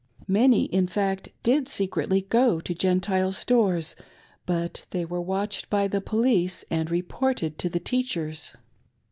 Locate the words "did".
1.43-1.67